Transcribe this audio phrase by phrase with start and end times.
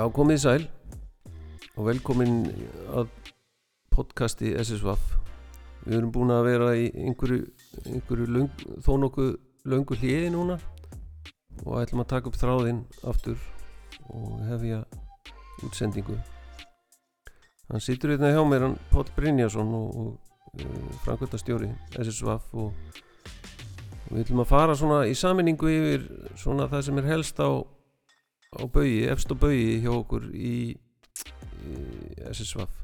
[0.00, 0.62] Já, komið í sæl.
[1.76, 2.36] Og velkomin
[2.96, 3.10] að
[3.92, 5.02] podcasti SSVAF
[5.82, 7.42] Við erum búin að vera í einhverju,
[7.82, 9.34] einhverju löng, þó nokkuð
[9.68, 10.56] löngu hliði núna.
[11.66, 12.78] Og ætlum að taka upp þráðinn
[13.12, 13.36] aftur
[14.08, 14.78] og hefja
[15.68, 16.16] útsendingu.
[17.68, 22.72] Hann situr hérna hjá mér, hann Páll Brynjarsson og, og uh, framkvæmtastjóri SSVAF og,
[24.06, 26.08] og við ætlum að fara svona í saminningu yfir
[26.40, 27.52] svona það sem er helst á
[28.50, 31.74] á baugi, efst á baugi hjá okkur í, í
[32.32, 32.78] SSVAF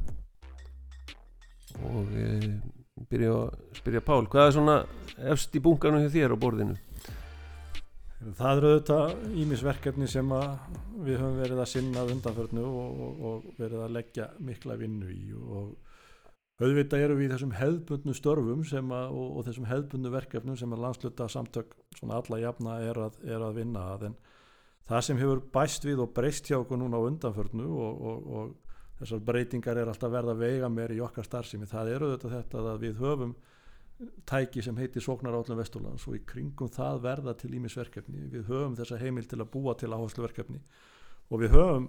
[1.87, 2.27] og e,
[3.11, 4.77] byrja að spyrja Pál, hvað er svona
[5.33, 6.77] efst í bunkanum hjá þér á borðinu?
[8.17, 10.31] Það eru auðvitað ímisverkefni sem
[11.05, 15.35] við höfum verið að sinna undanförnu og, og, og verið að leggja mikla vinnu í.
[15.37, 20.73] Og auðvitað eru við í þessum hefðbundnu störfum að, og, og þessum hefðbundnu verkefnum sem
[20.73, 24.09] að landsluta samtök svona alla jafna er að, er að vinna að.
[24.09, 24.17] En
[24.87, 28.77] það sem hefur bæst við og breyst hjá okkur núna á undanförnu og, og, og
[29.01, 31.69] þessar breytingar er alltaf verða veiga meir í okkar starfsemi.
[31.69, 33.35] Það eru þetta þetta að við höfum
[34.29, 38.99] tæki sem heitir Sóknarállum Vesturlands og í kringum það verða til ímisverkefni við höfum þessa
[39.01, 40.61] heimil til að búa til áhersluverkefni
[41.31, 41.87] og við höfum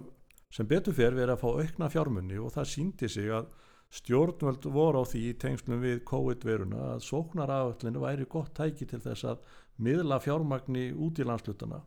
[0.48, 3.50] sem betur fer verið að fá aukna fjármunni og það síndi sig að
[3.98, 9.28] stjórnvöld voru á því í tengslum við COVID-veruna að Sóknarállinu væri gott tæki til þess
[9.28, 9.44] að
[9.84, 11.82] miðla fjármagni út í landslutana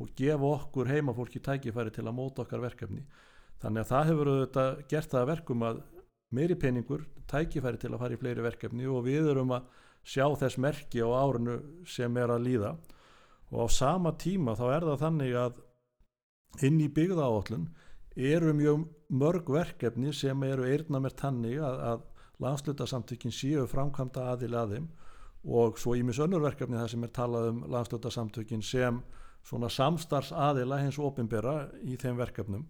[0.00, 3.02] og gefa okkur heimafólki tækifæri til að móta okkar verkefni.
[3.62, 5.82] Þannig að það hefur auðvitað gert það verkum að
[6.32, 9.68] meiri peningur tækifæri til að fara í fleiri verkefni og við erum að
[10.02, 12.72] sjá þess merki á árinu sem er að líða.
[13.52, 15.60] Og á sama tíma þá er það þannig að
[16.66, 17.68] inn í byggða áallun
[18.16, 22.02] eru mjög mörg verkefni sem eru eirna með tannig að, að
[22.42, 24.88] landslutasamtökin séu framkvæmda aðil að þeim
[25.42, 29.00] og svo ímis önnurverkefni það sem er talað um landslutasamtökin sem
[29.46, 32.66] svona samstarfs aðila hins ofinbera í þeim verkefnum.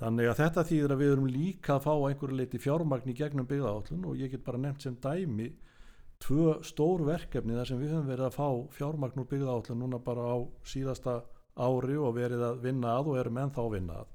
[0.00, 3.48] Þannig að þetta þýðir að við erum líka að fá einhverju leiti fjármagn í gegnum
[3.48, 5.48] byggðaállun og ég get bara nefnt sem dæmi
[6.20, 10.28] tvö stór verkefni þar sem við höfum verið að fá fjármagn úr byggðaállun núna bara
[10.32, 10.36] á
[10.68, 11.22] síðasta
[11.56, 14.12] ári og verið að vinna að og erum ennþá að vinna að.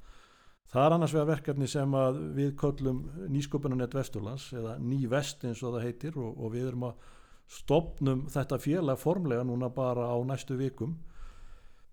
[0.71, 1.95] Það er annars vegar verkefni sem
[2.37, 2.99] við köllum
[3.33, 7.09] nýsköpunanett Vesturlands eða Nývest eins og það heitir og, og við erum að
[7.51, 10.93] stopnum þetta félag formlega núna bara á næstu vikum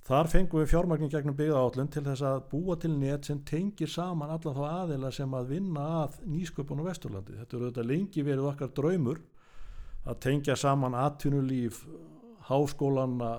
[0.08, 4.30] Þar fengum við fjármagnin gegnum byggðaállun til þess að búa til net sem tengir saman
[4.32, 7.36] alla þá aðila sem að vinna að nýsköpun og vesturlandi.
[7.36, 9.20] Þetta eru þetta lengi verið okkar draumur
[10.08, 11.82] að tengja saman atvinnulíf,
[12.48, 13.32] háskólana,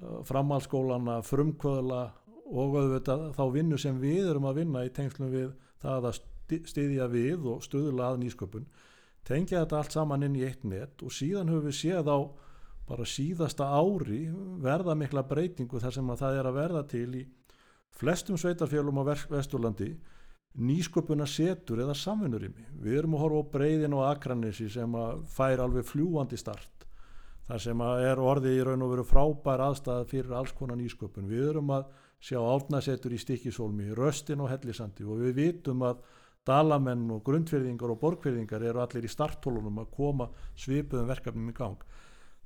[0.00, 2.02] eh, framhalskólana, frumkvöðla
[2.48, 5.52] og auðvitað þá vinnu sem við erum að vinna í tengslum við
[5.84, 6.20] það að
[6.64, 8.64] stiðja við og stuðla að nýsköpun.
[9.28, 12.18] Tengja þetta allt saman inn í eitt net og síðan höfum við séð á
[12.90, 14.24] bara síðasta ári
[14.62, 17.26] verða mikla breytingu þar sem að það er að verða til í
[18.00, 19.92] flestum sveitarfjölum á Vesturlandi
[20.58, 22.66] nýsköpuna setur eða samfunnurimi.
[22.82, 26.76] Við erum að horfa á breyðin og akranissi sem að fær alveg fljúandi start.
[27.50, 31.26] þar sem að er orðið í raun og veru frábær aðstæða fyrir alls konar nýsköpun.
[31.26, 31.88] Við erum að
[32.22, 36.04] sjá álnasetur í stikisólmi, röstin og hellisandi og við vitum að
[36.46, 41.82] dalamenn og grundfyrðingar og borgfyrðingar eru allir í starttólunum að koma svipuðum verkefnum í gang.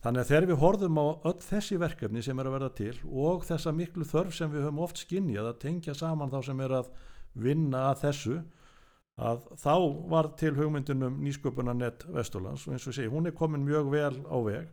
[0.05, 3.47] Þannig að þegar við horfum á öll þessi verkefni sem er að verða til og
[3.49, 6.91] þessa miklu þörf sem við höfum oft skinnjað að tengja saman þá sem er að
[7.33, 8.35] vinna að þessu
[9.17, 9.75] að þá
[10.11, 12.67] var til hugmyndunum nýsköpunarnett Vesturlands.
[12.67, 14.69] Og eins og sé, hún er komin mjög vel á veg.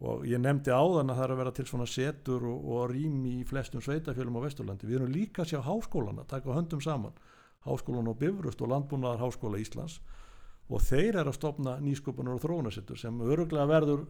[0.00, 3.34] Og ég nefndi áðan að það er að vera til svona setur og, og rými
[3.42, 4.88] í flestum sveitafjölum á Vesturlandi.
[4.88, 7.12] Við erum líka að sjá háskólana, taka höndum saman,
[7.66, 9.98] háskólan á Bifröst og Landbúnaðar Háskóla Íslands.
[10.70, 14.06] Og þeir eru að stopna nýsköpunar og þróunasettur sem öruglega verður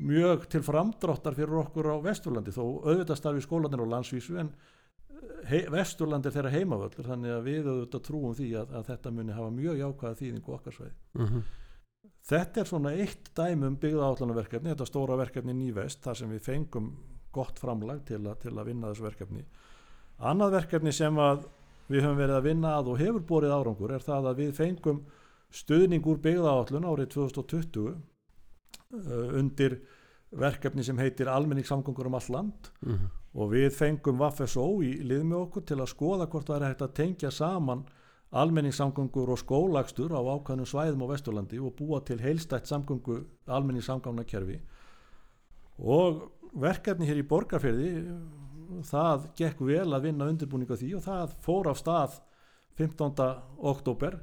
[0.00, 5.32] mjög til framdráttar fyrir okkur á Vesturlandi þó auðvitað starfi skólanir á landsvísu en eh,
[5.50, 9.36] hei, Vesturlandi er þeirra heimavöldur þannig að við auðvitað trúum því að, að þetta muni
[9.36, 10.94] hafa mjög jákvæða þýðingu okkar sveið.
[11.18, 11.42] Mm -hmm.
[12.22, 16.92] Þetta er svona eitt dæmum byggða átlanaverkefni, þetta stóra verkefni Nývest þar sem við fengum
[17.32, 19.44] gott framlag til, a, til að vinna þessu verkefni.
[20.22, 21.18] Annað verkefni sem
[21.90, 25.02] við höfum verið að vinna að og hefur borið árangur er það að við fengum
[25.52, 27.96] stuðning úr byggðaállun árið 2020 uh,
[28.92, 29.78] undir
[30.32, 32.92] verkefni sem heitir almenningssamgöngur um all land mhm.
[32.94, 33.08] -huh.
[33.34, 36.82] og við fengum Vaffesó í lið með okkur til að skoða hvort það er hægt
[36.82, 37.84] að tengja saman
[38.30, 44.60] almenningssamgöngur og skólagstur á ákvæðnum svæðum á Vesturlandi og búa til heilstætt samgöngu almenningssamgangnakerfi
[45.78, 47.90] og verkefni hér í borgarferði
[48.82, 52.20] það gekk vel að vinna undirbúninga því og það fór á stað
[52.76, 53.12] 15.
[53.58, 54.20] oktober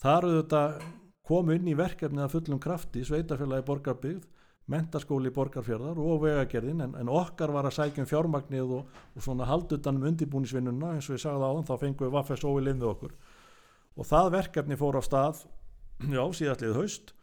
[0.00, 0.76] Þar auðvitað
[1.30, 4.26] kom inn í verkefni að fullum krafti sveitafélagi borgarbygð
[4.70, 9.48] mentaskóli borgarfjörðar og vegagerðin en, en okkar var að sækja um fjármagnið og, og svona
[9.48, 13.16] haldutanum undirbúnisvinnuna eins og ég sagði áðan þá fengum við Vaffes linn við okkur.
[13.98, 15.42] Og það verkefni fór á stað
[16.16, 17.14] já síðastlið haust.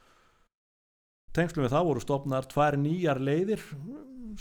[1.35, 3.63] Tengslum við það voru stopnar tvær nýjar leiðir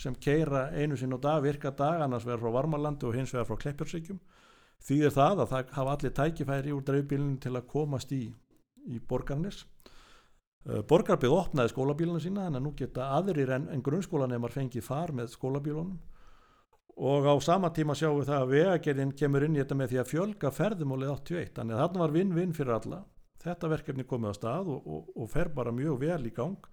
[0.01, 3.47] sem keira einu sinn á dag, virka dag annars vegar frá Varmalandi og hins vegar
[3.49, 4.19] frá Kleppjörnsvíkjum
[4.87, 8.27] þýðir það að það hafa allir tækifæri úr dreifbílunum til að komast í,
[8.87, 9.65] í borgarnis
[10.67, 15.15] uh, borgarbið opnaði skólabílunum sína þannig að nú geta aðrir en, en grunnskólanemar fengið far
[15.17, 15.99] með skólabílunum.
[16.97, 19.99] Og á sama tíma sjáum við það að vegagerðin kemur inn í þetta með því
[20.01, 23.03] að fjölga ferðumólið 81 þannig að þarna var vinn-vinn fyrir alla.
[23.45, 26.71] Þetta verkefni komið á stað og, og, og fer bara mjög vel í gang.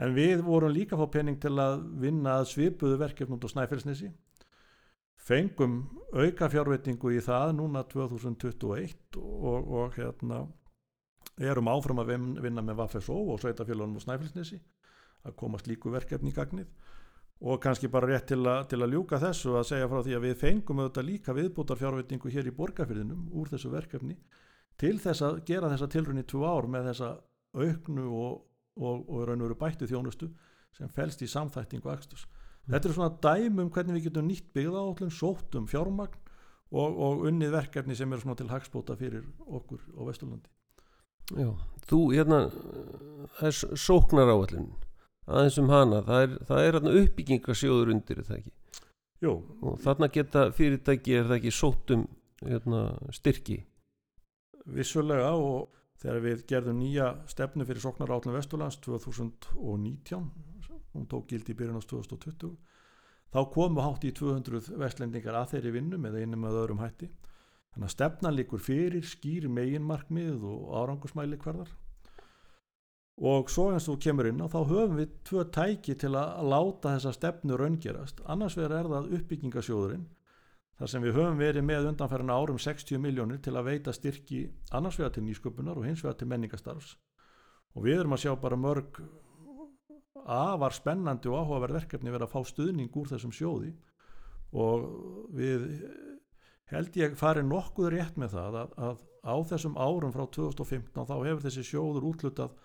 [0.00, 4.12] En við vorum líka fá penning til að vinna að svipuðu verkefnum út á Snæfellsnesi.
[5.20, 5.82] Fengum
[6.14, 10.44] auka fjárvetningu í það núna 2021 og, og hérna
[11.40, 12.12] erum áfram að
[12.42, 14.60] vinna með Vaffesó og Sveitafélagum og Snæfellsnesi
[15.28, 16.68] að komast líku verkefni í gagnið.
[17.40, 20.26] Og kannski bara rétt til, a, til að ljúka þessu að segja frá því að
[20.26, 24.18] við fengum auðvitað líka viðbútar fjárvetningu hér í borgarfyrðinum úr þessu verkefni
[24.80, 27.14] til þess að gera þessa tilrunni tvo ár með þessa
[27.56, 28.42] auknu og,
[28.76, 30.28] og, og raun og veru bættu þjónustu
[30.76, 32.26] sem fælst í samþættingu akstus
[32.68, 36.18] Þetta er svona dæmum hvernig við getum nýtt byggðaállum, sóttum fjármagn
[36.70, 40.50] og, og unnið verkefni sem eru svona til hagspóta fyrir okkur á Vesturlandi.
[41.38, 41.50] Já,
[41.90, 42.40] þú hérna,
[43.38, 44.70] það er sóknar áallin,
[45.26, 48.54] aðeins um hana, það er, það er hérna uppbyggingasjóður undir þetta ekki?
[49.20, 49.34] Jú.
[49.60, 52.06] Og þarna geta fyrirtæki, er það ekki sóttum
[52.40, 52.84] hérna,
[53.14, 53.60] styrki?
[54.70, 55.68] Vissulega og
[56.00, 60.30] þegar við gerðum nýja stefnu fyrir sóknar áallin Vesturlands 2019
[60.94, 62.54] hún tók gildi í byrjun á 2020
[63.30, 67.10] þá komu hátt í 200 vestlendingar að þeirri vinnu með einum eða öðrum hætti
[67.74, 71.70] þannig að stefnan líkur fyrir skýr meginmarkmið og árangusmæli hverðar.
[73.20, 76.94] Og svo eins og kemur inn á þá höfum við tvö tæki til að láta
[76.94, 78.22] þessa stefnu raungerast.
[78.24, 80.08] Annars vegar er það uppbyggingasjóðurinn
[80.80, 84.96] þar sem við höfum verið með undanferðina árum 60 miljónir til að veita styrki annars
[84.96, 86.94] vegar til nýsköpunar og hins vegar til menningastarfs
[87.76, 89.02] og við erum að sjá bara mörg
[90.30, 93.72] afar spennandi og áhugaverð verkefni verið að fá stuðning úr þessum sjóði.
[94.50, 94.86] Og
[95.34, 95.66] við
[96.70, 101.16] held ég farið nokkuð rétt með það að, að á þessum árum frá 2015 þá
[101.18, 102.56] hefur þessi sjóður útlutað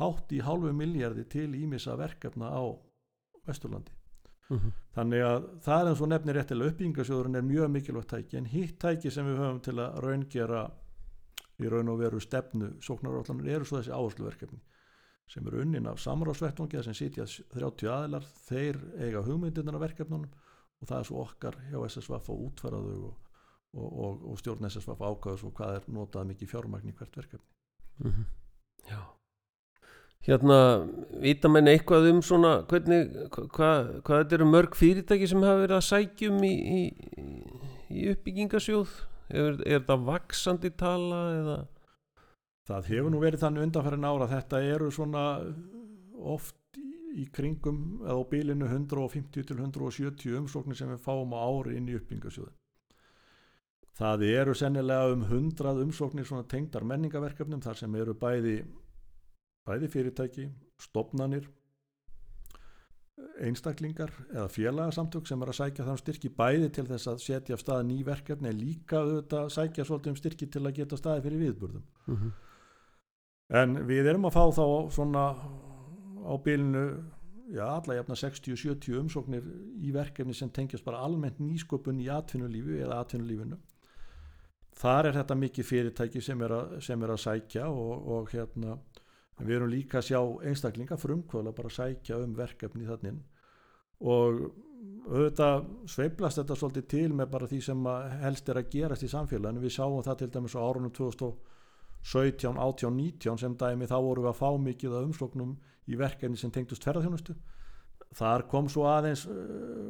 [0.00, 2.62] hátt í hálfu miljardi til ímissa verkefna á
[3.46, 4.60] Vesturlandi uh mhm.
[4.66, 4.72] -huh.
[4.96, 8.78] þannig að það er eins og nefnir réttilega uppbyggingasjóðurinn er mjög mikilvægt tæki en hitt
[8.78, 10.70] tæki sem við höfum til að raungera
[11.58, 14.60] í raun og veru stefnu sóknarállanur eru svo þessi áhersluverkefni
[15.30, 17.24] sem eru unnin af samráðsvettvangi sem sitja
[17.54, 20.30] 30 aðilar þeir eiga hugmyndirnar af verkefnunum
[20.80, 23.14] og það er svo okkar hjá SSVF að útfæra þau og,
[23.74, 27.50] og, og, og stjórn SSVF ákvæðus og hvað er notað mikið fjármagn í hvert verkefni.
[27.98, 28.24] Mm -hmm.
[28.90, 29.00] Já.
[30.24, 30.88] Hérna,
[31.20, 35.76] vita menn eitthvað um svona hvernig, hvað, hvað þetta eru mörg fyrirtæki sem hafa verið
[35.76, 36.82] að sækjum í, í,
[37.90, 38.94] í uppbyggingasjóð
[39.28, 41.58] er, er það vaksandi tala eða?
[42.64, 45.24] Það hefur nú verið þannig undanferðin ára þetta eru svona
[46.16, 46.80] oft
[47.14, 51.90] í kringum eða á bílinu 150 til 170 umsóknir sem við fáum á ári inn
[51.92, 52.56] í uppbyggingasjóðin
[53.98, 58.56] það eru sennilega um 100 umsóknir svona tengdar menningaverkefnum þar sem eru bæði
[59.64, 60.48] bæði fyrirtæki,
[60.80, 61.46] stopnanir
[63.40, 67.62] einstaklingar eða félagsamtök sem er að sækja þann styrki bæði til þess að setja af
[67.62, 71.46] staði ný verkefni en líka auðvitað sækja svolítið um styrki til að geta staði fyrir
[71.46, 72.18] viðburðum mhm.
[72.18, 72.52] -huh
[73.52, 74.64] en við erum að fá þá
[74.94, 75.24] svona
[76.24, 76.84] á bylnu
[77.52, 79.48] já, alla jafna 60-70 umsóknir
[79.84, 83.58] í verkefni sem tengjast bara almennt nýsköpun í atvinnulífi eða atvinnulífinu
[84.78, 88.76] þar er þetta mikið fyrirtæki sem er að, sem er að sækja og, og hérna
[89.38, 93.22] við erum líka að sjá einstaklinga frumkvöla bara að sækja um verkefni þannig
[94.04, 94.44] og
[95.04, 97.88] auðvitað sveiblast þetta svolítið til með bara því sem
[98.22, 99.62] helst er að gerast í samfélaginu.
[99.62, 101.34] Við sáum það til dæmis á árunum 2000
[102.04, 105.54] 17, 18, 19 sem dæmi þá vorum við að fá mikið af umsloknum
[105.88, 107.32] í verkefni sem tengdust ferðarþjónustu
[108.14, 109.32] þar kom svo aðeins uh,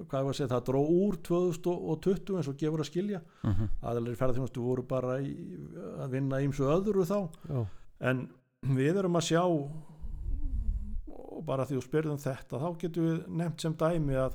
[0.08, 3.50] hvað ég var að segja, það dró úr 2020 eins og gefur að skilja uh
[3.50, 3.60] mhm.
[3.60, 3.68] -huh.
[3.90, 5.34] aðeins ferðarþjónustu voru bara í,
[5.98, 7.66] að vinna ímsu öðru þá Já.
[8.10, 8.28] en
[8.74, 13.74] við erum að sjá og bara því þú spyrðum þetta þá getum við nefnt sem
[13.76, 14.34] dæmi að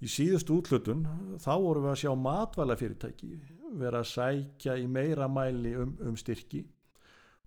[0.00, 1.04] í síðust útlutun
[1.42, 3.32] þá vorum við að sjá matvælafyrirtæki
[3.80, 6.64] vera að sækja í meira mæli um, um styrki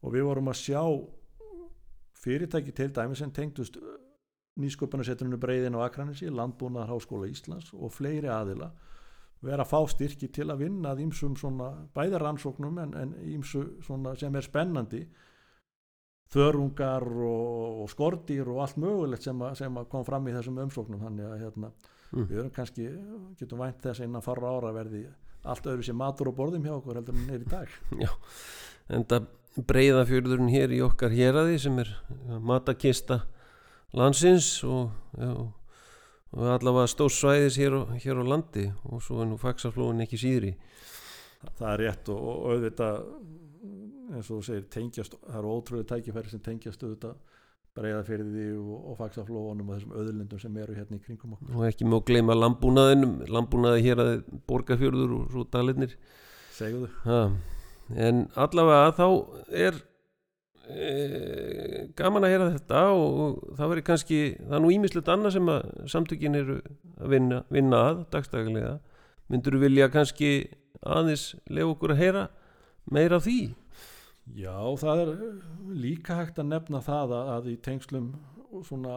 [0.03, 0.83] og við vorum að sjá
[2.23, 3.79] fyrirtæki til dæmi sem tengdust
[4.61, 8.71] nýsköpunarsettuninu breyðin á Akranissi, Landbúnaðar Háskóla Íslands og fleiri aðila
[9.43, 14.13] vera að fá styrki til að vinna að ímsum svona bæðar rannsóknum en ímsu svona
[14.19, 15.01] sem er spennandi.
[16.33, 20.61] Þörungar og, og skordýr og allt mögulegt sem, að, sem að kom fram í þessum
[20.63, 21.03] umsóknum.
[21.03, 21.73] Þannig að hérna,
[22.13, 22.27] Mm.
[22.29, 22.83] við erum kannski
[23.39, 25.07] getum vænt þess að innan fara ára verði
[25.49, 27.77] allt öðru sem matur og borðum hjá okkur heldur en er í dag.
[28.93, 29.29] En það
[29.63, 31.89] breyða fjörðurinn hér í okkar héraði sem er
[32.43, 33.21] matakista
[33.97, 35.31] landsins og, já,
[36.33, 40.55] og allavega stór svæðis hér, hér á landi og svo er nú faxaflóin ekki síðri.
[41.43, 42.99] Það er rétt og, og auðvitað
[44.13, 47.15] eins og þú segir tengjast það eru ótrúlega tækifæri sem tengjast auðvitað
[47.73, 51.55] breyða fyrir því og, og faksaflóðunum og þessum öðlindum sem eru hérna í kringum okkur.
[51.57, 54.11] Og ekki má gleyma landbúnaðinum landbúnaði hér að
[54.49, 55.95] borgarfjörður og svo dalinnir
[56.53, 56.89] segðu.
[57.07, 57.23] Ha.
[57.97, 59.07] en allavega þá
[59.65, 59.81] er
[60.69, 65.35] e, gaman að heyra þetta og, og það veri kannski það er nú ímislegt annað
[65.37, 66.59] sem að samtökin eru
[66.99, 68.77] að vinna, vinna að dagstæðilega
[69.31, 70.31] myndur þú vilja kannski
[70.83, 72.23] aðeins lefa okkur að heyra
[72.91, 73.39] meira af því?
[74.39, 75.11] Já, það er
[75.83, 78.13] líka hægt að nefna það að, að í tengslum
[78.63, 78.93] svona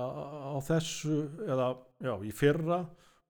[0.54, 1.72] á þessu eða
[2.04, 2.84] já, í fyrra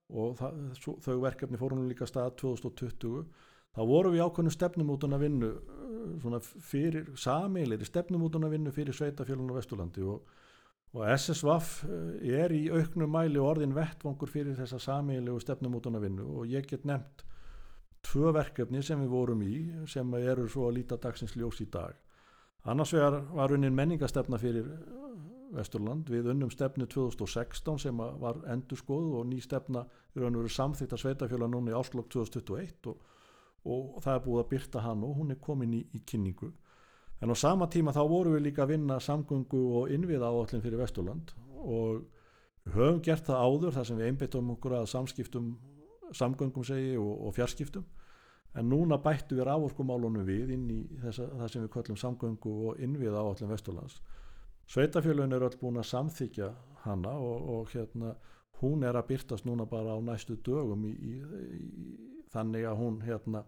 [0.07, 0.59] og það,
[1.03, 3.23] þau verkefni fórum líka stað 2020
[3.77, 5.76] þá vorum við ákveðnum stefnumótun að vinnu uh,
[6.21, 10.27] svona fyrir sameilir stefnumótun að vinnu fyrir sveitafjölun á Vesturlandi og,
[10.95, 11.71] og SSVAF
[12.21, 16.85] er í auknum mæli orðin vettvangur fyrir þessa sameilegu stefnumótun að vinnu og ég get
[16.87, 17.25] nefnt
[18.07, 19.55] tvö verkefni sem við vorum í
[19.89, 21.95] sem eru svo að líta dagsins ljós í dag.
[22.67, 25.03] Annars vegar var unnin menningastefna fyrir uh,
[25.55, 26.09] Vesturland.
[26.11, 29.85] Við unnum stefnu 2016 sem var endurskoð og ný stefna
[30.15, 33.13] í raun og veru samþýtt að sveitafjöla núna í áslokk 2021 og,
[33.73, 36.51] og það er búið að byrta hann og hún er komin í, í kynningu.
[37.21, 40.81] En á sama tíma þá vorum við líka að vinna samgöngu og innviða áallin fyrir
[40.81, 42.03] Vesturland og
[42.73, 45.55] höfum gert það áður þar sem við einbyttum okkur að samskiptum
[46.15, 47.85] samgöngum segi og, og fjarskiptum.
[48.57, 52.79] En núna bættu við rávorkumálunum við inn í þessa, það sem við kallum samgöngu og
[52.81, 53.99] innviða áallin Vesturlands.
[54.67, 56.51] Sveitafjölun er öll búin að samþykja
[56.85, 58.15] hana og, og hérna
[58.61, 61.13] hún er að byrtast núna bara á næstu dögum í, í,
[61.57, 61.97] í,
[62.33, 63.43] þannig að hún hérna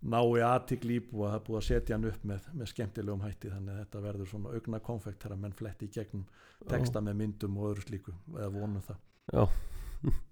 [0.00, 3.74] nái aðtikl íbúa að er búið að setja hann upp með, með skemmtilegum hætti þannig
[3.74, 6.24] að þetta verður svona augna konfekt þegar menn fletti í gegnum
[6.70, 9.04] texta með myndum og öðru slíku eða vonum það.
[9.34, 9.44] Já.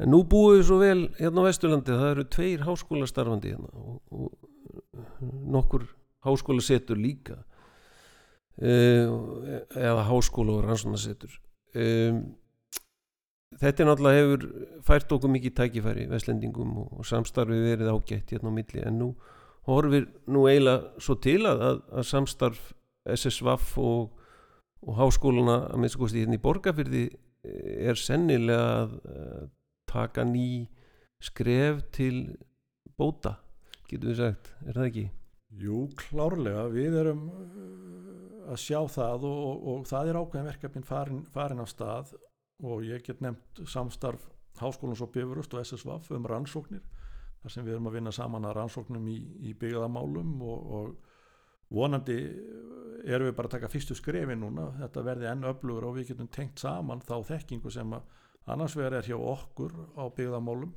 [0.00, 3.98] En nú búum við svo vel hérna á Vesturlandi það eru tveir háskólastarfandi hérna og,
[4.10, 5.84] og nokkur
[6.24, 7.36] háskólasetur líka.
[8.56, 11.36] Uh, eða háskóla og rannsónasetur
[11.76, 12.18] um,
[13.60, 14.44] Þetta er náttúrulega hefur
[14.86, 18.84] fært okkur mikið tækifæri vestlendingum og, og samstarfi verið ágætt hérna á milli.
[18.86, 19.08] En nú
[19.68, 22.62] horfir nú eiginlega svo til að, að, að samstarf
[23.12, 24.16] SSVAF og,
[24.86, 27.04] og háskóluna að minnst kosti hérna í Borgafyrði
[27.42, 29.48] er sennilega að, að
[29.90, 30.68] taka ný
[31.22, 32.36] skref til
[32.98, 33.36] bóta
[33.90, 35.06] getur við sagt, er það ekki?
[35.62, 41.24] Jú, klárlega, við erum uh, að sjá það og, og það er ákveðin verkefnin farin,
[41.34, 42.14] farin á stað
[42.62, 44.28] og ég get nefnt samstarf
[44.60, 46.82] Háskólans og Bifurust og SSVAF um rannsóknir
[47.42, 49.16] þar sem við erum að vinna saman að rannsóknum í,
[49.48, 52.18] í byggðamálum og, og vonandi
[53.08, 56.30] erum við bara að taka fyrstu skrefi núna, þetta verði enn öflugur og við getum
[56.30, 58.20] tengt saman þá þekkingu sem að
[58.52, 60.74] annars vegar er hjá okkur á byggðamálum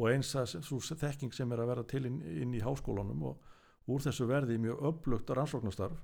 [0.00, 3.90] og eins að svo þekking sem er að vera til inn, inn í háskólanum og
[3.90, 6.00] úr þessu verði mjög öflugt rannsóknastarf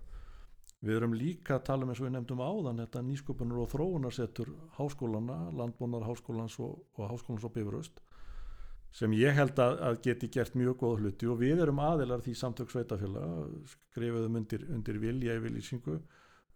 [0.84, 4.50] Við erum líka að tala um eins og við nefndum áðan þetta nýsköpunar og þróunarsettur
[4.76, 8.02] háskólana, landbúnar háskólans og, og háskólans og bifuröst
[8.96, 11.28] sem ég held að, að geti gert mjög góða hluti.
[11.28, 15.98] Og við erum aðilar því samtök sveitafélag skrifuðum undir, undir vilja í viljýsingu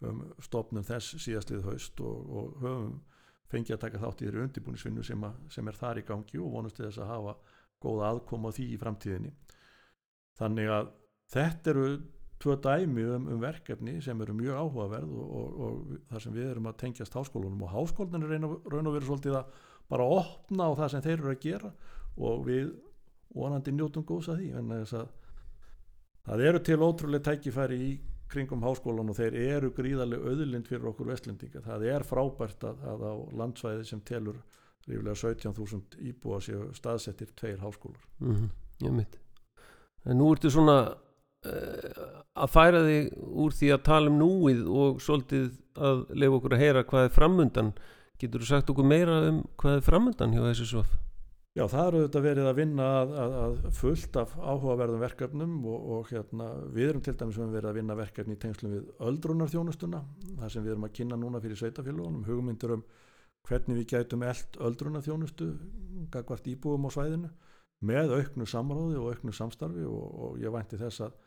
[0.09, 2.95] um stopnum þess síðastlið haust og, og höfum
[3.51, 6.55] fengið að taka þátt í þeirri undirbúnisvinnu sem, að, sem er þar í gangi og
[6.55, 7.35] vonast til þess að hafa
[7.81, 9.33] góða aðkoma því í framtíðinni.
[10.39, 10.91] Þannig að
[11.35, 11.85] þetta eru
[12.41, 16.51] tvö dæmi um, um verkefni sem eru mjög áhugaverð og, og, og þar sem við
[16.51, 19.59] erum að tengjast háskólunum og háskólunum er raun og verið svolítið að
[19.91, 21.73] bara opna á það sem þeir eru að gera
[22.17, 22.71] og við
[23.35, 25.11] vonandi njótum góðs að því en þess að
[26.27, 27.91] það eru til ótrúlega tækifæri í
[28.31, 31.63] kringum háskólan og þeir eru gríðarlega öðlind fyrir okkur vestlendinga.
[31.65, 34.39] Það er frábært að, að á landsvæði sem telur
[34.87, 38.05] rífilega 17.000 íbúa séu staðsettir tveir háskólar.
[38.19, 38.49] Mm -hmm,
[38.85, 39.19] Ég mitt
[40.05, 40.95] En nú ertu svona
[41.41, 45.47] að færa þig úr því að tala um núið og svolítið
[45.81, 47.71] að lefa okkur að heyra hvað er framundan
[48.21, 50.91] getur þú sagt okkur meira um hvað er framundan hjá svof?
[51.51, 55.87] Já, það eru þetta verið að vinna að, að, að fullt af áhugaverðum verkefnum og,
[55.95, 59.99] og hérna, við erum til dæmis verið að vinna verkefni í tengslum við öldrunarþjónustuna,
[60.37, 62.85] þar sem við erum að kynna núna fyrir sveitafélagunum, hugmyndur um
[63.49, 65.49] hvernig við gætum eld öldrunarþjónustu
[66.13, 67.33] gagvart íbúum á svæðinu
[67.89, 71.19] með auknu samráði og auknu samstarfi og, og ég vænti þess að,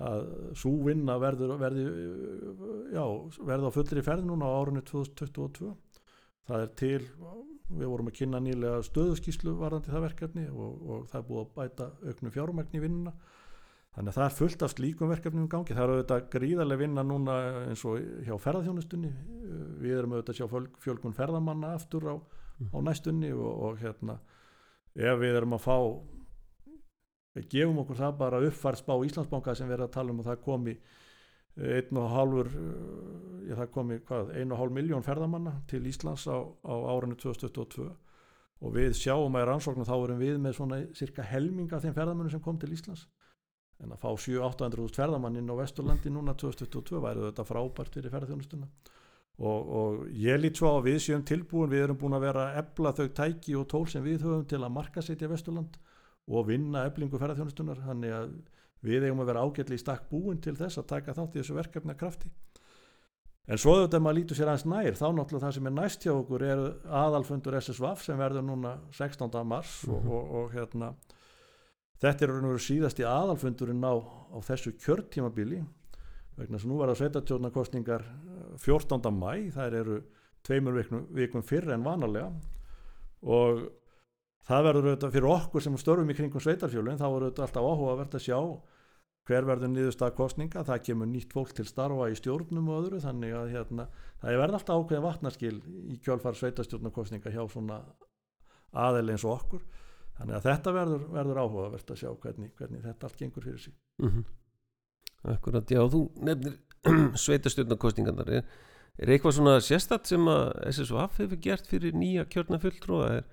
[0.00, 0.24] að
[0.58, 1.84] svo vinna verður verði,
[2.94, 3.04] já,
[3.48, 5.72] verði á fullri ferð núna á árunni 2022
[6.50, 7.02] það er til
[7.70, 11.52] við vorum að kynna nýlega stöðuskíslu varðandi það verkefni og, og það er búið að
[11.58, 13.12] bæta auknu fjármækni í vinnuna.
[13.90, 15.74] Þannig að það er fullt af slíkum verkefnum gangi.
[15.74, 19.10] Það er auðvitað gríðarlega vinna núna eins og hjá ferðarþjónustunni
[19.82, 24.18] við erum auðvitað að sjá fjölkun ferðamanna aftur á, á næstunni og, og hérna
[24.94, 25.76] ef við erum að fá
[27.36, 30.76] við gefum okkur það bara uppfærsbá Íslandsbanka sem erum að tala um og það komi
[31.60, 32.50] einn og hálfur
[33.48, 37.88] já, það komi hvað, einn og hálf miljón ferðamanna til Íslands á, á árinu 2022
[38.60, 42.32] og við sjáum að í rannsóknum þá erum við með svona cirka helminga þeim ferðamannum
[42.32, 43.06] sem kom til Íslands.
[43.80, 48.68] En að fá 7-800 ferðamann inn á Vesturlandi núna 2022 væri þetta frábært fyrir ferðarþjónustuna
[49.40, 52.58] og, og ég lít svo á við séum tilbúin, við erum búin að vera að
[52.60, 55.78] ebla þau tæki og tól sem við höfum til að marka setja Vesturland
[56.30, 58.32] og vinna eblingu ferðarþjónustunar þannig að
[58.86, 61.56] við eigum að vera ágætli í stakk búin til þess að taka þátt í þessu
[61.58, 62.30] verkefni að krafti
[63.50, 66.12] en svo auðvitað maður lítur sér aðeins nær þá náttúrulega það sem er næst hjá
[66.14, 66.62] okkur er
[67.00, 69.40] aðalfundur SSVAF sem verður núna 16.
[69.44, 70.10] mars mm -hmm.
[70.10, 70.92] og, og, og hérna
[72.00, 75.64] þetta er raun og veru síðast í aðalfundurinn á, á þessu kjörtímabili
[76.36, 78.06] vegna sem nú var það sveitatjóðnarkostningar
[78.56, 79.10] 14.
[79.12, 80.02] mæ það eru
[80.46, 82.30] tveimur vikum, vikum fyrr en vanalega
[83.22, 83.66] og
[84.48, 88.14] það verður auðvitað fyrir okkur sem störfum í kringum sveitarfjölun þá verður auðvitað alltaf áhugavert
[88.14, 88.38] að sjá
[89.30, 93.34] hver verður niðurstað kostninga það kemur nýtt fólk til starfa í stjórnum og öðru þannig
[93.36, 93.86] að hérna,
[94.22, 95.52] það er verið alltaf ákveðin vatnarskil
[95.92, 97.78] í kjölfar sveitarstjórnarkostninga hjá svona
[98.70, 99.62] aðeil eins og okkur.
[100.18, 103.76] Þannig að þetta verður, verður áhugavert að sjá hvernig, hvernig þetta allt gengur fyrir sig.
[104.02, 104.24] Mm -hmm.
[105.34, 106.58] Akkurat, já, þú nefnir
[107.24, 108.44] sveitarstjórnarkostningarnar er,
[108.98, 113.24] er eitthvað svona sérstatt sem að SSVF hefur gert fyrir nýja kjörnafulltrúa er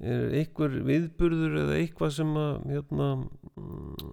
[0.00, 3.08] er einhver viðburður eða eitthvað sem að hérna,
[3.52, 4.12] mm,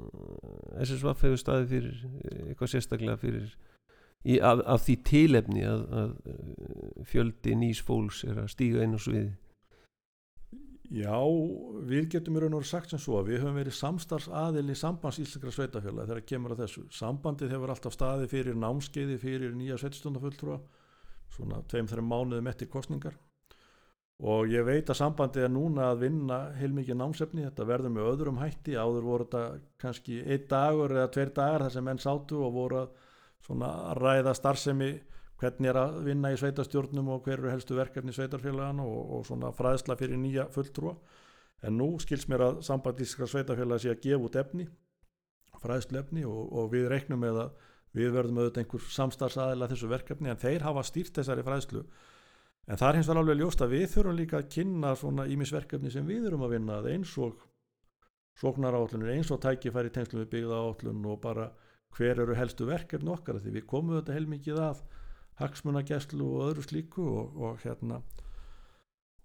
[0.83, 2.01] SSVF hefur staðið fyrir
[2.47, 3.51] eitthvað sérstaklega fyrir
[4.23, 8.99] í, af, af því tilefni að, að fjöldi nýs fólks er að stíga inn á
[8.99, 9.31] sviði
[10.89, 11.21] Já,
[11.85, 14.77] við getum í raun og verið sagt sem svo að við höfum verið samstarfsaðil í
[14.77, 16.85] sambands íslenskra sveitafjöla þegar kemur að þessu.
[16.97, 20.57] Sambandið hefur alltaf staðið fyrir námskeiði fyrir nýja sveitstjóndafulltrúa
[21.35, 23.19] svona tveim-þreim mánuðum eftir kostningar
[24.19, 28.41] og ég veit að sambandið er núna að vinna heilmikið námsefni, þetta verður með öðrum
[28.41, 29.43] hætti, áður voru þetta
[29.79, 34.89] kannski einn dagur eða tveir dagar þar sem menn sátu og voru að ræða starfsemi
[35.39, 39.25] hvernig er að vinna í sveitastjórnum og hver eru helstu verkefni í sveitarfélagana og, og
[39.29, 40.97] svona fræðsla fyrir nýja fulltrúa.
[41.63, 44.67] En nú skils mér að sambandíska sveitafélag sé að gefa út efni
[45.60, 47.65] fræðslu efni og, og við reiknum með að
[47.97, 50.32] við verðum auðvitað einhver samstarfsaðila þessu verkefni.
[50.32, 51.84] En þeir hafa stýrt þessari fræðslu
[52.67, 55.93] en það er hins vegar alveg ljóst að við þurfum líka að kynna svona ímisverkefni
[55.93, 57.39] sem við erum að vinna eins og
[58.39, 61.50] sóknaráallunir eins og tækifæri tengslu við byggðaáallun og bara
[61.98, 64.84] hver eru helstu verkefni okkar því við komum þetta heilmikið að
[65.39, 68.02] hagsmunagesslu og öðru slíku og, og hérna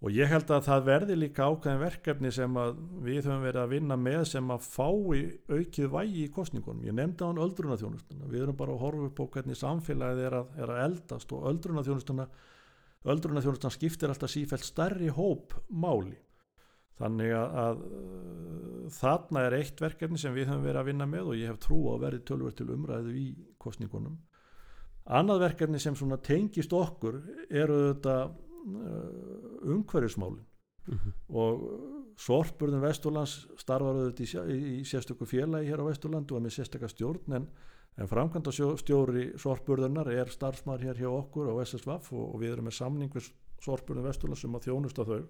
[0.05, 2.75] og ég held að það verði líka ákveðin verkefni sem að
[3.07, 6.83] við höfum verið að vinna með sem að fái aukið vægi í kostningunum.
[6.85, 8.29] Ég nefndi á hann öldrunarþjónustuna.
[8.29, 11.47] Við erum bara að horfa upp á hvernig samfélagið er að, er að eldast og
[11.53, 12.29] öldrunarþjónustuna
[13.05, 16.17] öldrunarþjónustan skiptir alltaf sífælt starri hóp máli
[17.01, 17.83] þannig að, að
[18.95, 21.81] þarna er eitt verkefni sem við höfum verið að vinna með og ég hef trú
[21.91, 23.27] á að verði tölverð til umræðu í
[23.59, 24.17] kostningunum
[25.05, 30.99] annað verkefni sem tengist okkur eru þetta uh, umhverjusmálin uh mhm.
[31.01, 31.13] -huh.
[31.29, 36.89] og Sorpurðun Vesturlands starfar auðvitað í, í sérstöku félagi hér á Vesturlandu og með sérstöka
[36.89, 37.49] stjórn en
[37.95, 42.69] en framkvæmda stjóri sorpurðunar er starfsmar hér hjá okkur á SSVF og, og við erum
[42.69, 43.29] með samning við
[43.63, 45.21] sorpurðun Vesturlands sem um að þjónust á þau.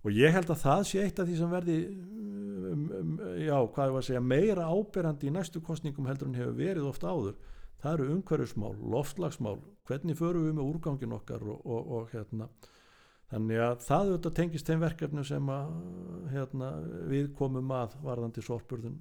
[0.00, 3.90] Og ég held að það sé eitt af því sem verði um, um, já, hvað
[3.90, 7.36] ég var að segja meira áberandi í næstu kostningum heldur en hefur verið ofta áður.
[7.80, 12.48] Það eru umhverjusmál, loftlagsmál hvernig förum við með úrgangin okkar og, og, og hérna.
[13.30, 15.76] Þannig að það auðvitað tengist þeim verkefnum sem að
[16.32, 16.72] hérna,
[17.12, 18.98] við komum að varðandi sorpurðun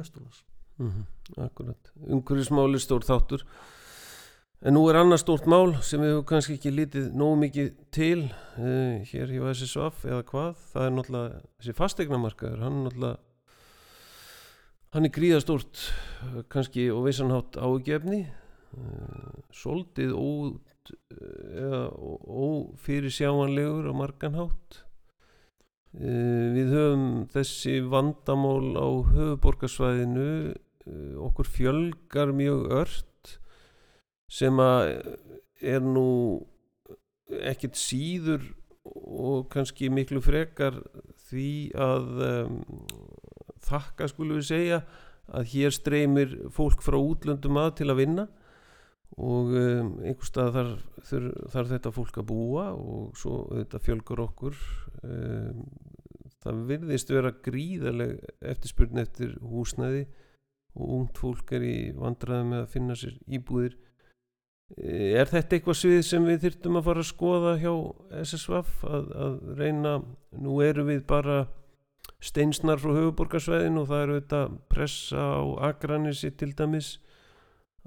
[0.00, 0.40] Vesturlands
[0.78, 3.44] Mm -hmm, akkurat, umhverfismáli stór þáttur.
[4.62, 8.30] En nú er annað stórt mál sem við hefum kannski ekki lítið nógu mikið til
[8.58, 13.18] uh, hér hjá SSVF eða hvað, það er náttúrulega þessi fastegnamarkaður, hann náttúrulega
[14.92, 15.82] hann er gríðastórt
[16.52, 18.26] kannski og vissanhátt ágefni
[18.76, 20.92] uh, soldið út
[21.56, 21.86] eða
[22.28, 24.82] ófyrir sjáanlegur á marganhátt
[25.92, 33.36] við höfum þessi vandamál á höfuborgarsvæðinu Eh, okkur fjölgar mjög ört
[34.32, 34.88] sem að
[35.62, 36.42] er nú
[37.38, 38.48] ekkit síður
[38.82, 40.80] og kannski miklu frekar
[41.28, 42.56] því að um,
[43.62, 44.80] þakka skulum við segja
[45.30, 48.26] að hér streymir fólk frá útlöndum að til að vinna
[49.20, 50.70] og um, einhver stað þar,
[51.04, 54.58] þar, þar þetta fólk að búa og svo þetta fjölgur okkur.
[55.04, 55.64] Um,
[56.42, 60.06] það virðist vera gríðarleg eftirspurn eftir húsnæði
[60.72, 63.76] og ungt fólk er í vandræði með að finna sér íbúðir.
[64.72, 67.72] Er þetta eitthvað svið sem við þyrtum að fara að skoða hjá
[68.22, 69.98] SSVF að, að reyna
[70.40, 71.42] nú eru við bara
[72.22, 76.94] steinsnar frá höfuborgarsvæðin og það eru þetta pressa á Akranissi til dæmis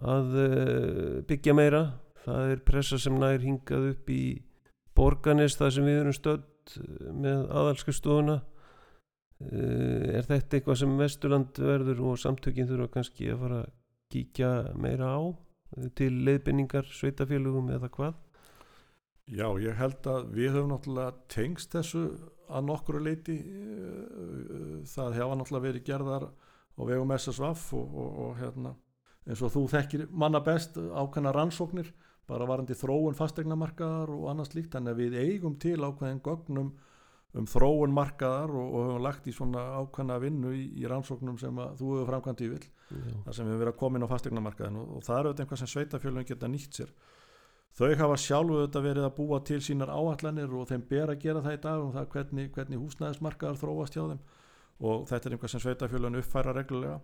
[0.01, 1.83] að uh, byggja meira
[2.25, 4.23] það er pressa sem nær hingað upp í
[4.97, 6.75] borganis það sem við erum stödd
[7.13, 13.63] með aðalskustofuna uh, er þetta eitthvað sem Vesturland verður og samtökinn þurfa kannski að fara
[13.63, 13.73] að
[14.13, 15.21] kíkja meira á
[15.97, 18.13] til leiðbynningar sveitafélugum eða hvað?
[19.25, 22.03] Já, ég held að við höfum náttúrulega tengst þessu
[22.45, 28.35] að nokkru leiti eh, það hefa náttúrulega verið gerðar á vegum SSVF og, og, og
[28.37, 28.75] hérna,
[29.25, 31.91] eins og þú þekkir manna best ákveðna rannsóknir
[32.29, 36.71] bara varandi þróun fastegnamarkaðar og annars líkt, þannig að við eigum til ákveðin gögnum
[37.35, 41.57] um þróun markaðar og, og höfum lagt í svona ákveðna vinnu í, í rannsóknum sem
[41.75, 42.63] þú hefur framkvæmt í vill
[43.25, 45.61] þar sem við hefur verið að koma inn á fastegnamarkaðin og, og það eru eitthvað
[45.61, 46.95] sem sveitafjölun geta nýtt sér.
[47.75, 51.43] Þau hafa sjálfu þetta verið að búa til sínar áallanir og þeim ber að gera
[51.43, 54.21] það í dag um það hvernig, hvernig húsnæðismarkaðar þróast hjá þeim
[54.85, 57.01] og þetta er einhvað sem sveitafjölun uppfæra reglulega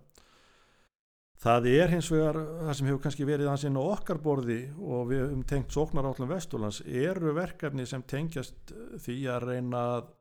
[1.42, 5.10] það er hins vegar það sem hefur kannski verið hans inn á okkar borði og
[5.10, 10.12] við um tengt sóknarállum Vesturlands eru verkefni sem tengjast því að reyna að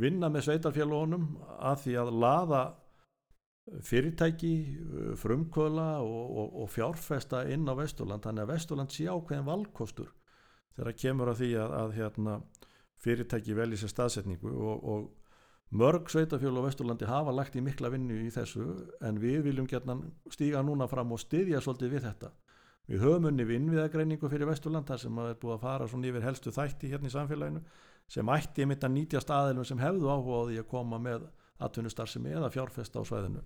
[0.00, 1.26] vinna með sveitafjölunum
[1.58, 2.62] að því að laða
[3.86, 4.54] fyrirtæki,
[5.20, 8.24] frumkvöla og, og, og fjárfesta inn á Vesturland.
[8.24, 10.10] Þannig að Vesturland sé ákveðin valkostur
[10.76, 12.36] þegar kemur að því að, að hérna,
[13.00, 15.06] fyrirtæki velji sér staðsetningu og, og
[15.70, 18.64] mörg sveitafjölu á Vesturlandi hafa lagt í mikla vinnu í þessu
[19.06, 20.00] en við viljum gætna
[20.34, 22.30] stíga núna fram og styðja svolítið við þetta.
[22.90, 26.50] Við höfum unni vinnviðagreiningu fyrir Vesturland þar sem er búið að fara svona yfir helstu
[26.50, 27.60] þætti hérna í samfélaginu
[28.10, 31.28] sem ætti mitt að nýtja staðilum sem hefðu áhuga á því að koma með
[31.62, 33.44] atvinnustarfsemi eða fjárfesta á svæðinu.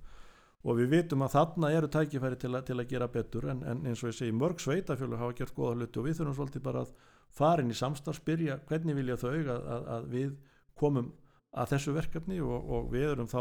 [0.64, 4.00] Og við vitum að þarna eru tækifæri til, til að gera betur en, en eins
[4.00, 6.94] og ég segi mörg sveitafjölu hafa gert goða hluti og við þurfum svolítið bara að
[7.36, 10.32] fara inn í samstarf spyrja hvernig vilja þau að, að, að við
[10.80, 11.12] komum
[11.54, 13.40] að þessu verkefni og, og við erum þá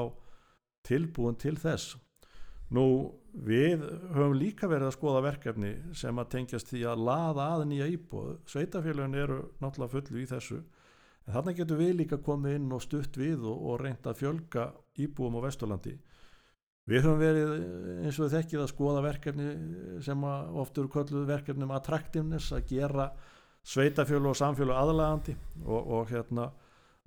[0.88, 1.98] tilbúin til þess.
[2.74, 2.86] Nú
[3.34, 7.90] við höfum líka verið að skoða verkefni sem að tengjast því að laða að nýja
[7.94, 8.32] íbúð.
[8.50, 10.62] Sveitafjölun eru náttúrulega fullu í þessu
[11.24, 14.68] en þarna getur við líka komið inn og stutt við og, og reynd að fjölga
[15.06, 15.94] íbúum á Vesturlandi.
[16.90, 17.52] Við höfum verið
[18.04, 19.46] eins og þekkið að skoða verkefni
[20.04, 20.26] sem
[20.64, 23.08] oftur kölluð verkefni um attraktivness að gera
[23.64, 26.50] sveitafjölu og samfjölu aðlagandi og, og hérna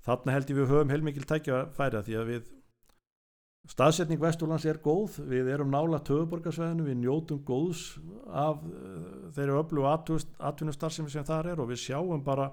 [0.05, 2.53] þarna held ég við höfum heilmikil tækja að því að við
[3.67, 5.19] staðsetning Vesturlands er góð.
[5.27, 7.97] Við erum nála töfuborgarsvæðinu við njótum góðs
[8.31, 12.51] af uh, þeirri öllu atvinnustarfsemi sem þar er og við sjáum bara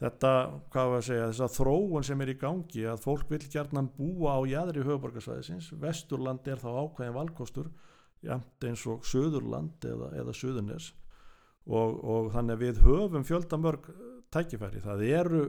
[0.00, 0.32] þetta,
[0.72, 4.36] hvað var að segja, þessa þróun sem er í gangi að fólk vil gerðnan búa
[4.36, 7.70] á jæðri höfuborgarsvæðisins, Vesturland er þá ákveðin valkostur,
[8.24, 10.90] jæmt eins og Suðurland eða, eða Suðurnes.
[11.66, 13.88] Og, og þannig að við höfum fjöldamörg
[14.34, 15.40] tækifæri, það eru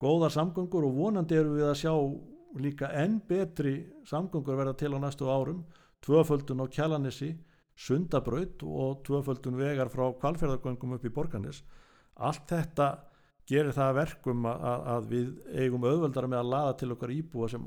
[0.00, 1.92] góðar samgöngur og vonandi eru við að sjá
[2.60, 3.74] líka enn betri
[4.08, 5.64] samgöngur verða til á næstu árum,
[6.04, 7.34] tvöföldun á Kjallanessi,
[7.76, 11.62] Sundabraut og tvöföldun vegar frá kvalferðargöngum upp í Borganes,
[12.16, 12.88] allt þetta
[13.48, 17.64] gerir það verkum að, að við eigum auðvöldara með að laða til okkar íbúa sem,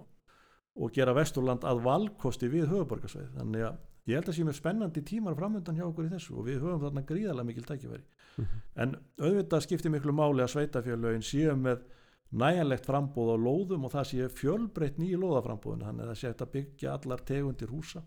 [0.73, 5.03] og gera Vesturland að valkosti við höfuborgarsveið þannig að ég held að sé með spennandi
[5.07, 8.03] tímar framöndan hjá okkur í þessu og við höfum þarna gríðarlega mikil tækifæri.
[8.35, 8.63] -hmm.
[8.75, 11.85] en auðvitað skiptir miklu máli að sveitafjörlaugin séu með
[12.33, 16.53] næjanlegt frambóð á lóðum og það séu fjölbreytt nýju lóðaframbóðinu þannig að það séu að
[16.55, 18.03] byggja allar tegundir húsa.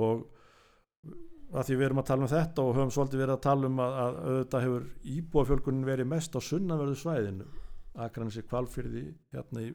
[0.00, 0.22] Og
[1.50, 3.82] að því við erum að tala um þetta og höfum svolítið verið að tala um
[3.82, 7.48] að, að auðvitað hefur íbúafjölkunin verið mest á sunnanverðu svæðinu
[8.00, 9.70] Akranissi kvalfyrði hérna í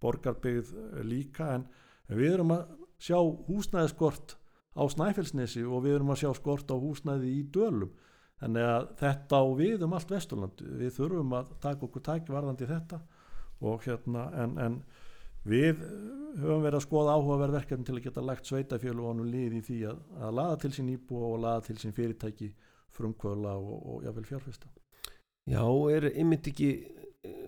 [0.00, 0.70] borgarbyggð
[1.04, 1.66] líka en
[2.08, 4.36] við erum að sjá húsnæðiskort
[4.72, 7.92] á Snæfellsnesi og við erum að sjá skort á húsnæði í dölum
[8.40, 13.00] þannig að þetta á við um allt Vesturland við þurfum að taka okkur tækvarðandi þetta
[13.60, 14.80] og hérna en, en
[15.48, 15.78] Við
[16.36, 19.64] höfum verið að skoða áhugaverð verkefni til að geta lagt sveitafjölu og hann líði í
[19.64, 22.48] því að, að laða til sín íbúa og laða til sín fyrirtæki
[22.92, 24.68] frumkvöla og, og jáfnveil fjárfesta.
[25.48, 26.68] Já, er ymmit ekki
[27.24, 27.38] eh,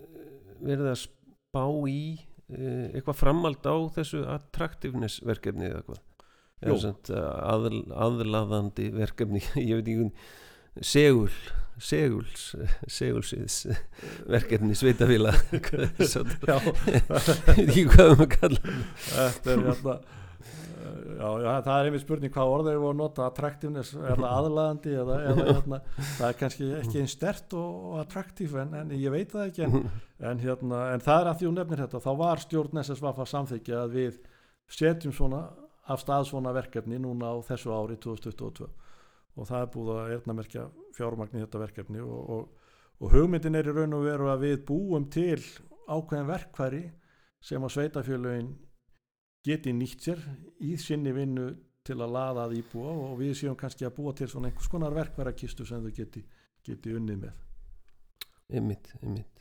[0.63, 6.01] verið að spá í eh, eitthvað framald á þessu attraktivnes verkefni eða hvað?
[6.63, 10.09] Aðl, aðlaðandi verkefni, ég veit ekki,
[10.81, 11.29] segul
[11.83, 12.53] seguls
[12.87, 13.63] segulsins
[14.29, 15.33] verkefni sveitafíla
[17.57, 18.75] ekki hvað að kalla
[19.13, 19.97] þetta er hérna
[21.13, 24.93] Já, já, það er einmitt spurning hvað orðið við að nota attractiveness, er það aðlaðandi
[24.99, 25.79] eða, eða hérna,
[26.17, 29.65] það er kannski ekki einn stert og, og attraktív en, en ég veit það ekki
[29.67, 29.89] en,
[30.31, 33.31] en, hérna, en það er að því hún nefnir þetta, þá var stjórn SSVF að
[33.33, 34.19] samþykja að við
[34.79, 35.43] setjum svona
[35.93, 38.69] af stað svona verkefni núna á þessu ári 2022
[39.33, 40.65] og það er búið að erðnamerkja
[40.97, 44.57] fjármagn í þetta verkefni og, og, og hugmyndin er í raun og veru að við
[44.69, 45.39] búum til
[45.87, 46.83] ákveðin verkværi
[47.43, 48.51] sem að sveitafjölögin
[49.43, 50.21] geti nýtt sér
[50.63, 51.49] í sinni vinnu
[51.83, 54.95] til að laða að íbúa og við séum kannski að búa til svona einhvers konar
[54.95, 56.23] verkværakistu sem þau geti,
[56.63, 57.41] geti unnið með.
[58.53, 59.33] Ymmitt, ymmitt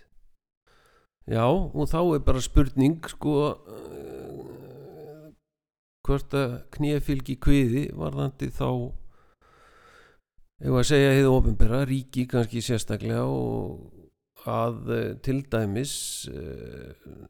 [1.31, 5.29] Já, og þá er bara spurning sko uh,
[6.03, 8.67] hvort að knýjafylgi kviði varðandi þá
[10.63, 15.95] ef að segja hefðu ofinbera, ríki kannski sérstaklega og að uh, til dæmis
[16.31, 17.27] uh,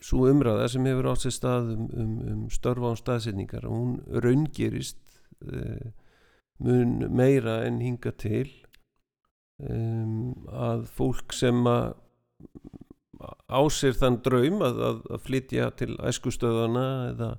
[0.00, 5.00] svo umræða sem hefur átt sér stað um, um, um störfa án staðsetningar hún raungerist
[5.44, 5.88] uh,
[6.64, 8.50] mun meira en hinga til
[9.62, 11.94] um, að fólk sem að
[13.48, 17.30] á sér þann draum að, að, að flytja til æskustöðana eða,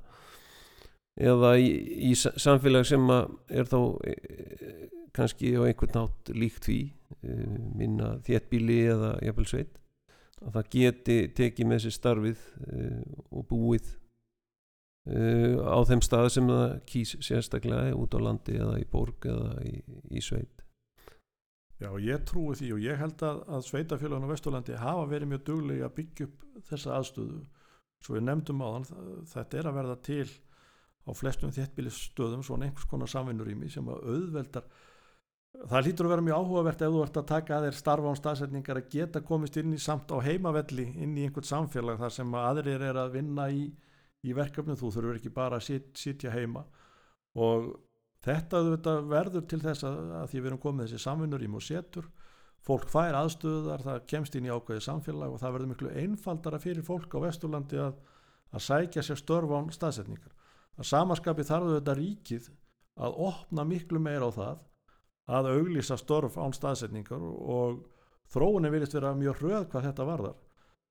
[1.20, 1.68] eða í,
[2.10, 4.16] í samfélag sem er þá e,
[5.16, 6.80] kannski á einhvern nátt líkt því
[7.20, 7.36] e,
[7.76, 9.80] minna þéttbíli eða jafnvel sveit
[10.46, 13.02] að það geti tekið með sér starfið uh,
[13.36, 13.90] og búið
[15.12, 19.60] uh, á þeim stað sem það kýs sérstaklega út á landi eða í borg eða
[19.68, 19.76] í,
[20.16, 20.64] í sveit.
[21.80, 25.46] Já, ég trúi því og ég held að, að sveitafélagin á Vesturlandi hafa verið mjög
[25.48, 27.40] duglega að byggja upp þessa aðstöðu.
[28.04, 30.26] Svo við nefndum á þann, þetta er að verða til
[31.10, 34.70] á flestum þéttbílisstöðum svona einhvers konar samvinnurými sem að auðveldar
[35.70, 38.20] það lítur að vera mjög áhugavert ef þú ert að taka að þér starfa án
[38.20, 42.38] staðsetningar að geta komist inn í samt á heimavelli inn í einhvert samfélag þar sem
[42.42, 43.66] aðrir er að vinna í,
[44.24, 46.64] í verkefni þú þurfur ekki bara að sit, sitja heima.
[47.40, 47.72] Og
[48.26, 48.62] þetta
[49.10, 52.10] verður til þess að, að því við erum komið þessi samvinnur í músetur
[52.66, 56.86] fólk fær aðstöðar, það kemst inn í ákveði samfélag og það verður miklu einfaldara fyrir
[56.86, 57.96] fólk á Vesturlandi að,
[58.52, 60.36] að sækja sér störf án staðsetningar
[60.80, 62.50] að samaskapi þarf þetta ríkið
[63.00, 64.66] að opna miklu meira á það
[65.30, 67.84] að auglýsa störf án staðsetningar og
[68.34, 70.38] þróunin vilist vera mjög hröð hvað þetta varðar.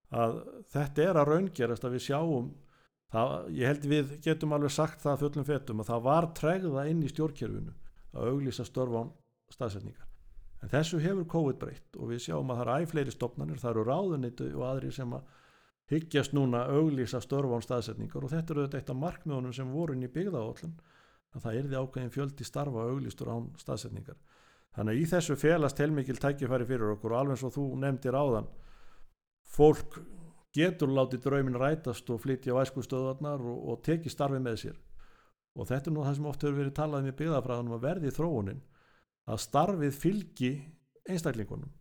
[0.08, 0.36] Að
[0.72, 2.52] þetta er að raungerast að við sjáum
[3.12, 7.02] það, ég held við getum alveg sagt það fullum fetum að það var tregða inn
[7.04, 7.74] í stjórnkjörfinu
[8.14, 9.10] að auglýsa störf án
[9.52, 10.06] staðsetningar.
[10.62, 13.84] En þessu hefur COVID breytt og við sjáum að það eru æfleiri stopnarnir, það eru
[13.86, 15.36] ráðunitu og aðri sem að
[15.88, 19.96] hyggjast núna auglýsa störf án staðsetningar og þetta eru þetta eitt af markmiðunum sem voru
[19.96, 20.74] inn í byggðaállum
[21.34, 24.18] að það erði ákveðin fjöldi starfa auglýstur án staðsetningar.
[24.76, 28.48] Þannig að í þessu felast heilmikil tækifæri fyrir okkur og alveg svo þú nefndir áðan
[29.48, 29.98] fólk
[30.54, 34.78] getur látið draumin rætast og flytja á æskustöðarnar og, og teki starfi með sér.
[35.58, 38.14] Og þetta er nú það sem oft hefur verið talað um í byggðafræðanum að verði
[38.14, 38.62] þróunin
[39.28, 40.52] að starfið fylgi
[41.08, 41.72] einstaklingunum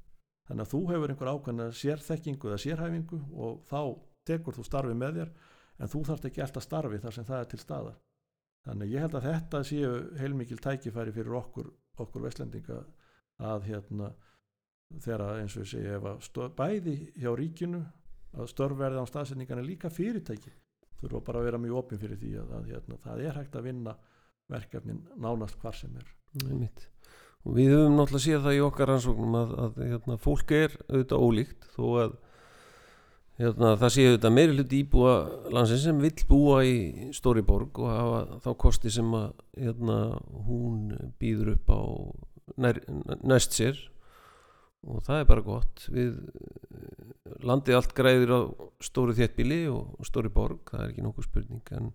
[0.47, 3.81] þannig að þú hefur einhver ákveðna sérþekkingu eða sérhæfingu og þá
[4.27, 5.33] tekur þú starfi með þér
[5.77, 7.97] en þú þarfst ekki alltaf starfi þar sem það er til staðar
[8.67, 11.69] þannig ég held að þetta séu heilmikil tækifæri fyrir okkur,
[12.03, 12.81] okkur vestlendinga
[13.47, 14.11] að hérna
[15.03, 17.83] þegar eins og ég segi ef að bæði hjá ríkinu
[18.37, 20.53] að störfverði á staðsendingarna líka fyrirtæki
[21.01, 23.67] þurfa bara að vera mjög opinn fyrir því að, að hérna, það er hægt að
[23.67, 23.95] vinna
[24.51, 26.87] verkefnin nánast hvar sem er Einmitt.
[26.87, 26.96] og
[27.55, 31.67] við höfum náttúrulega séð það í okkar ansóknum að, að hérna, fólk er auðvitað ólíkt
[31.75, 32.15] þó að
[33.37, 35.13] hérna, það séu þetta meiri hluti íbúa
[35.53, 36.77] landsins sem vill búa í
[37.15, 39.99] Stóriborg og hafa þá kosti sem að hérna,
[40.47, 41.81] hún býður upp á
[42.57, 42.81] nær,
[43.23, 43.79] næst sér.
[44.87, 45.85] Og það er bara gott.
[45.91, 46.17] Við
[47.43, 48.41] landið allt græðir á
[48.85, 51.71] stóru þéttbíli og stóri borg, það er ekki nokkuð spurning.
[51.75, 51.89] En,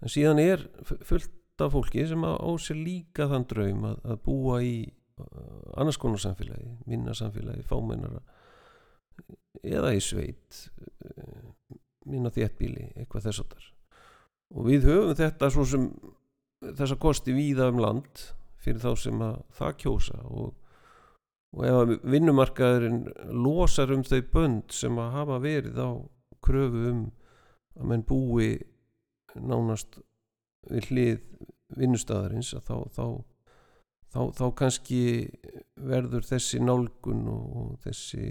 [0.00, 1.32] en síðan er fullt
[1.64, 4.74] af fólki sem á sér líka þann draum að, að búa í
[5.76, 8.22] annars konar samfélagi, minna samfélagi fámennara
[9.66, 10.62] eða í sveit
[11.04, 11.50] eh,
[12.08, 13.68] minna þéttbíli, eitthvað þess að þar
[14.50, 15.86] og við höfum þetta svo sem
[16.60, 18.24] þessa kosti víða um land
[18.60, 20.54] fyrir þá sem að það kjósa og,
[21.56, 23.02] og ef vinnumarkaðurinn
[23.44, 25.90] losar um þau bönd sem að hafa verið á
[26.44, 27.02] kröfu um
[27.80, 28.50] að menn búi
[29.36, 30.00] nánast
[30.68, 31.20] við hlið
[31.78, 33.06] vinnustæðarins þá, þá,
[34.12, 35.02] þá, þá kannski
[35.78, 38.26] verður þessi nálgun og þessi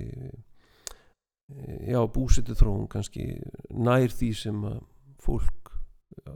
[1.89, 3.39] já, búsitu þróun kannski
[3.73, 4.83] nær því sem að
[5.23, 5.73] fólk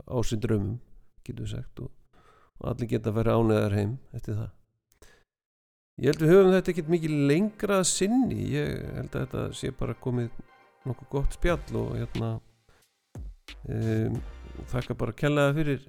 [0.08, 0.80] á sér drömmum
[1.24, 1.92] getur sagt og
[2.64, 4.52] allir geta að vera ánæðar heim eftir það.
[5.94, 8.38] Ég held að við höfum þetta ekkert mikið lengra að sinni.
[8.50, 10.40] Ég held að þetta sé bara komið
[10.88, 12.30] nokkuð gott spjall og hérna
[13.70, 14.16] um,
[14.72, 15.84] þakka bara kjallaða fyrir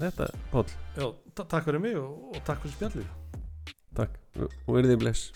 [0.00, 3.06] þetta Páll, Já, ta- takk fyrir mig og, og takk fyrir spjallið.
[3.96, 4.18] Takk.
[4.66, 5.30] Og verðið bless